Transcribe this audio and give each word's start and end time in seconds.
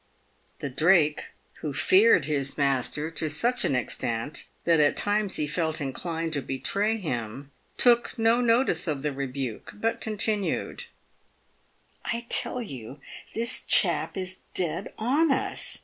The 0.61 0.69
Drake, 0.71 1.25
who 1.59 1.73
feared 1.73 2.25
his 2.25 2.57
master 2.57 3.11
to 3.11 3.29
such 3.29 3.63
an 3.63 3.75
extent 3.75 4.45
that 4.63 4.79
at 4.79 4.97
times 4.97 5.35
he 5.35 5.45
felt 5.45 5.79
inclined 5.79 6.33
to 6.33 6.41
betray 6.41 6.97
him, 6.97 7.51
took 7.77 8.17
no 8.17 8.41
notice 8.41 8.87
of 8.87 9.03
the 9.03 9.11
rebuke, 9.13 9.73
but 9.75 10.01
continued:—" 10.01 10.85
I 12.15 12.25
tell 12.29 12.63
you 12.63 12.99
this 13.35 13.61
chap 13.61 14.17
is 14.17 14.37
dead 14.55 14.91
on 14.97 15.29
us. 15.31 15.77